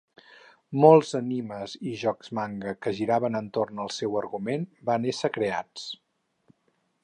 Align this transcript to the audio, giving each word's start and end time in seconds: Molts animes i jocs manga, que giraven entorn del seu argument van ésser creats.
Molts 0.83 1.11
animes 1.19 1.75
i 1.91 1.93
jocs 2.03 2.33
manga, 2.39 2.73
que 2.85 2.95
giraven 3.01 3.39
entorn 3.43 3.83
del 3.83 3.93
seu 4.01 4.19
argument 4.25 4.67
van 4.91 5.09
ésser 5.15 5.35
creats. 5.39 5.89